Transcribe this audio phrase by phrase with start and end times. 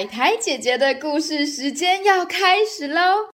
[0.00, 3.28] 海苔姐姐的故事时间要开始喽！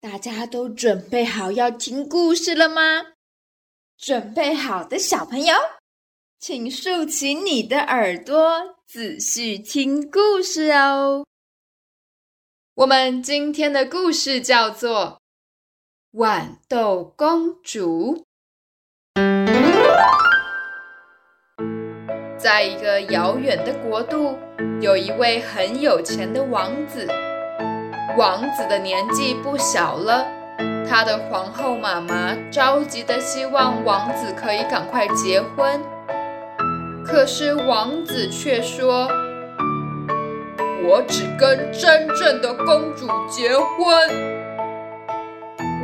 [0.00, 3.14] 大家都准备好要听故事了吗？
[3.98, 5.56] 准备好的小朋友，
[6.38, 11.26] 请竖起你的耳朵，仔细听故事哦。
[12.74, 15.20] 我们今天的故事叫做
[16.16, 18.24] 《豌豆公主》。
[22.42, 24.36] 在一个遥远的国度，
[24.80, 27.06] 有一位很有钱的王子。
[28.18, 30.26] 王子的年纪不小了，
[30.88, 35.80] 他的皇后妈妈着急的希望王子可以赶快结婚。
[37.06, 39.08] 可是王子却说
[40.82, 43.96] ：“我只跟真正的公主结婚。”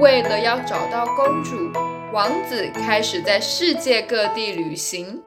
[0.02, 1.70] 为了要找到公主，
[2.12, 5.22] 王子开始在世界各地旅行。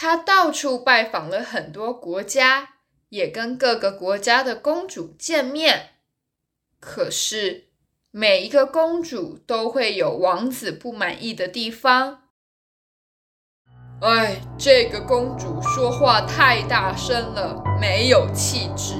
[0.00, 2.68] 他到处拜访了很多国家，
[3.08, 5.94] 也跟各个国家的公主见面。
[6.78, 7.64] 可是
[8.12, 12.28] 每一个公主都会有王子不满意的地方。
[14.00, 18.94] 哎，这个公主说话太大声了，没有气质。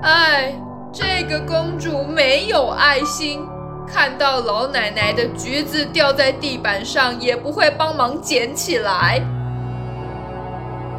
[0.00, 0.54] 哎，
[0.92, 3.44] 这个公主没有爱心，
[3.86, 9.22] 看到老奶奶的橘子掉在地板上，也不会帮忙捡起来。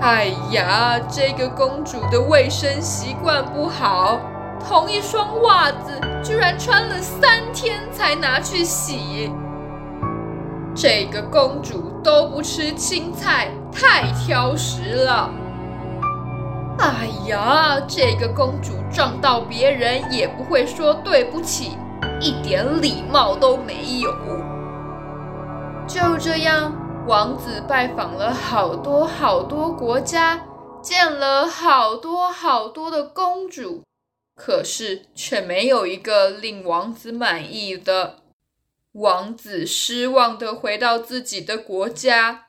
[0.02, 4.20] 哎呀，这个公主的卫生习惯不好，
[4.68, 9.32] 同一双袜子居然穿了三天才拿去洗。
[10.76, 15.30] 这个公主都不吃青菜，太挑食了。
[16.78, 21.78] 哎呀，这个公主撞到别人也不会说对不起，
[22.26, 24.12] 一点礼貌都没有。
[25.88, 26.74] 就这样。
[27.08, 30.44] 王子拜访了好多好多国家，
[30.82, 33.84] 见了好多好多的公主，
[34.36, 38.16] 可是却没有一个令王子满意的。
[38.94, 42.48] 王子失望的回到自己的国家。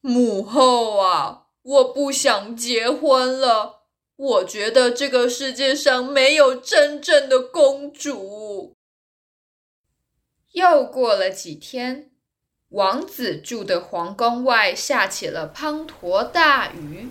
[0.00, 3.75] 母后啊，我不想结婚了。
[4.16, 8.74] 我觉得这个世界上没有真正的公主。
[10.52, 12.10] 又过了几天。
[12.70, 17.08] 王子住的皇宫外下起了滂沱大雨。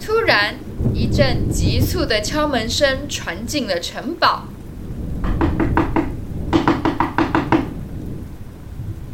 [0.00, 0.54] 突然，
[0.94, 4.44] 一阵急促的敲门声传进了城堡。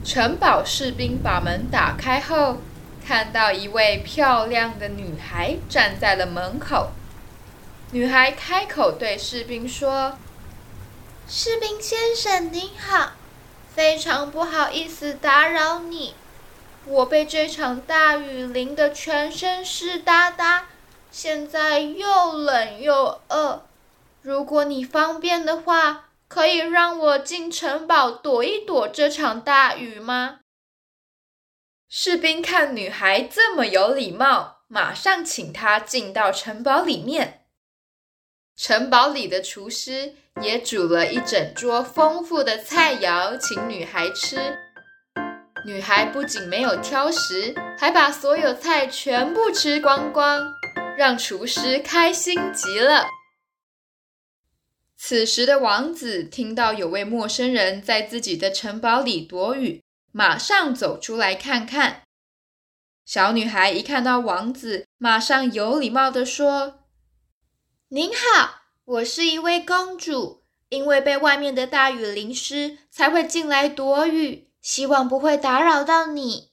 [0.05, 2.59] 城堡士兵把门打开后，
[3.07, 6.91] 看到一位漂亮的女孩站在了门口。
[7.91, 10.19] 女孩开口对士兵说
[11.29, 13.13] ：“士兵先生，您好。”
[13.75, 16.15] 非常不好意思打扰你，
[16.85, 20.67] 我被这场大雨淋得全身湿哒哒，
[21.11, 23.63] 现在又冷又饿。
[24.21, 30.41] 如果你方便的话，可以让我进城堡躲一躲这场大雨吗？
[31.95, 37.45] 士兵看女孩这么有礼貌，马上请她进到城堡里面。
[38.57, 44.39] 城堡里的厨师也煮了一整桌丰富的菜肴，请女孩吃。
[45.67, 50.41] 女孩不仅没有挑食，还把所有菜全部吃光光，
[50.97, 53.05] 让厨师开心极了。
[54.97, 59.83] 此时的王子听到有位陌生人在自己的城堡里躲雨，
[60.13, 62.03] 马上走出来看看。
[63.05, 66.81] 小女孩一看到王子，马上有礼貌地说。
[67.89, 76.51] 您好，我是一位公主，因为被外面的大雨淋湿，才会进来躲雨，希望不会打扰到你。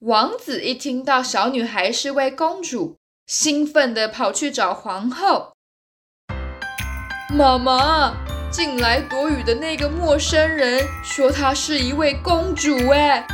[0.00, 5.54] 王子一听到小女孩是位公主，兴奋地跑去找皇后。
[7.30, 8.14] 妈妈，
[8.54, 13.26] 进来躲雨的那个陌生人说她是一位公主，哎，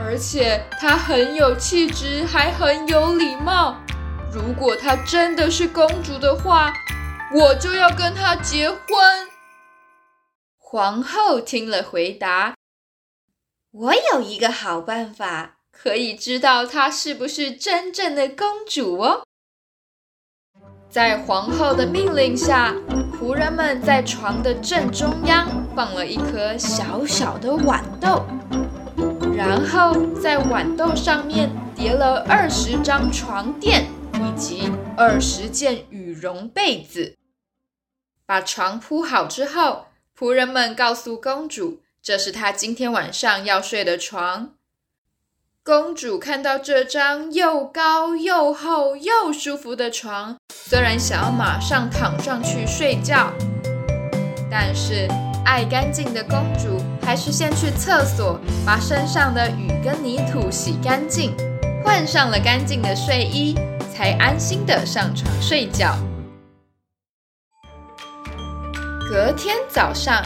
[0.00, 3.78] 而且她很有气质，还很有礼貌。
[4.32, 6.72] 如果她真的是公主的话，
[7.34, 8.78] 我就要跟她结婚。
[10.58, 12.54] 皇后听了回答
[13.70, 19.24] ：“我有一个好办法，可以知道她是不是真正的公主哦。”
[20.94, 22.72] 在皇后的命令下，
[23.18, 28.24] 仆人们在床的正中央放了一颗小小的豌豆，
[29.36, 29.92] 然后
[30.22, 33.86] 在豌豆上面叠了二十张床垫。
[34.14, 37.16] 以及二十件羽绒被子，
[38.24, 39.86] 把床铺好之后，
[40.16, 44.54] 仆人们告诉公主，这是她今天晚上要睡的床。
[45.64, 50.38] 公主看到这张又高又厚又舒服的床，
[50.74, 53.32] 虽然想要马上躺上去睡觉，
[54.50, 55.08] 但是
[55.44, 61.32] 爱干净的公主还是先去厕所把身上的雨跟泥土洗干净，
[61.84, 63.54] 换上了干净的睡衣，
[63.94, 65.96] 才安心的上床睡觉。
[69.08, 70.24] 隔天早上，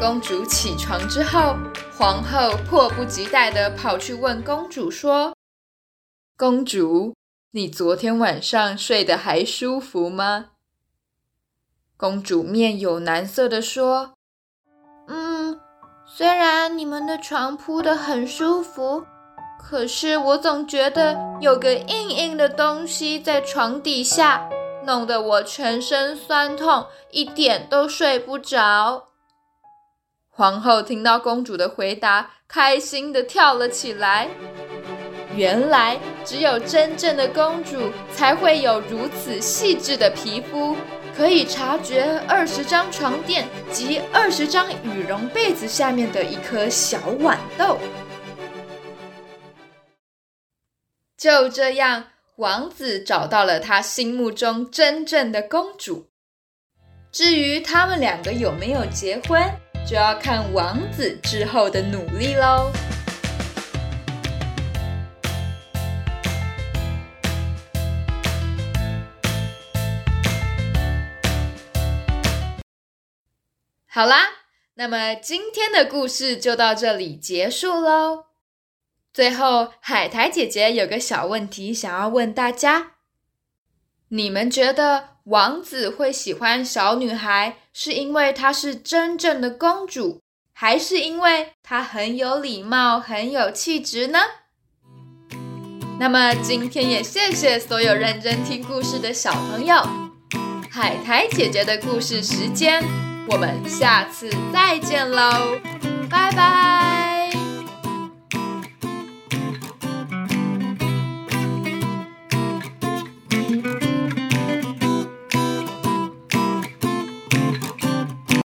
[0.00, 1.54] 公主起床之后。
[1.98, 5.34] 皇后迫不及待地跑去问公主说
[6.38, 7.14] ：“公主，
[7.52, 10.50] 你昨天晚上睡得还舒服吗？”
[11.98, 14.12] 公主面有难色地说
[15.08, 15.60] ：“嗯，
[16.06, 19.04] 虽然你们的床铺得很舒服，
[19.60, 24.48] 可是我总觉得有个硬硬的东西在床底下，
[24.86, 29.08] 弄得我全身酸痛，一点都睡不着。”
[30.32, 34.30] 皇后听到公主的回答，开心的跳了起来。
[35.36, 40.76] 原来，只有真正的公主才会有如此细致的皮肤，
[41.16, 47.78] 可以察觉二十张床垫及二十张羽绒被子下面的一颗小豌豆。
[51.16, 52.06] 就这样，
[52.36, 56.08] 王子找到了他心目中真正的公主。
[57.12, 59.42] 至于他们两个有没有结婚？
[59.86, 62.70] 就要看王子之后的努力喽。
[73.92, 74.28] 好啦，
[74.74, 78.26] 那么今天的故事就到这里结束喽。
[79.12, 82.92] 最后，海苔姐姐有个小问题想要问大家：
[84.10, 85.08] 你们觉得？
[85.24, 90.20] 王子会喜欢小女孩，是因为她是真正的公主，
[90.52, 94.18] 还是因为她很有礼貌、很有气质呢？
[95.98, 99.76] 那么今天也谢谢所有认真听故事的小朋友，
[100.70, 102.82] 海苔姐姐的故事时间，
[103.30, 105.30] 我们下次再见喽，
[106.10, 106.69] 拜拜。